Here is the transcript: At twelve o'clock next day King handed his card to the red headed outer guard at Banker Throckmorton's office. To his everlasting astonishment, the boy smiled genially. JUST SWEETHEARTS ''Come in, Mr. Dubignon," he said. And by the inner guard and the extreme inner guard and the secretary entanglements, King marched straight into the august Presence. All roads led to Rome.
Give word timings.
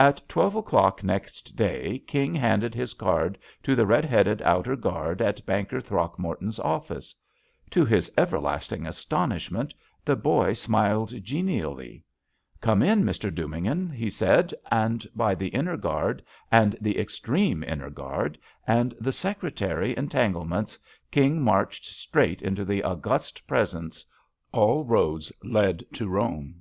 At 0.00 0.20
twelve 0.28 0.56
o'clock 0.56 1.04
next 1.04 1.54
day 1.54 2.00
King 2.08 2.34
handed 2.34 2.74
his 2.74 2.92
card 2.92 3.38
to 3.62 3.76
the 3.76 3.86
red 3.86 4.04
headed 4.04 4.42
outer 4.42 4.74
guard 4.74 5.22
at 5.22 5.46
Banker 5.46 5.80
Throckmorton's 5.80 6.58
office. 6.58 7.14
To 7.70 7.84
his 7.84 8.10
everlasting 8.18 8.84
astonishment, 8.84 9.72
the 10.04 10.16
boy 10.16 10.54
smiled 10.54 11.10
genially. 11.22 12.02
JUST 12.02 12.62
SWEETHEARTS 12.62 12.62
''Come 12.66 12.82
in, 12.84 13.04
Mr. 13.04 13.32
Dubignon," 13.32 13.90
he 13.94 14.10
said. 14.10 14.52
And 14.72 15.06
by 15.14 15.36
the 15.36 15.50
inner 15.54 15.76
guard 15.76 16.24
and 16.50 16.76
the 16.80 16.98
extreme 16.98 17.62
inner 17.62 17.90
guard 17.90 18.36
and 18.66 18.92
the 18.98 19.12
secretary 19.12 19.96
entanglements, 19.96 20.80
King 21.12 21.40
marched 21.42 21.84
straight 21.86 22.42
into 22.42 22.64
the 22.64 22.82
august 22.82 23.46
Presence. 23.46 24.04
All 24.50 24.84
roads 24.84 25.32
led 25.44 25.84
to 25.92 26.08
Rome. 26.08 26.52